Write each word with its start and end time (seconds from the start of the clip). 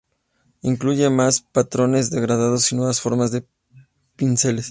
Incluye 0.63 1.11
más 1.11 1.41
patrones, 1.41 2.09
degradados 2.09 2.71
y 2.71 2.75
nuevas 2.75 2.99
formas 2.99 3.29
de 3.31 3.45
pinceles. 4.15 4.59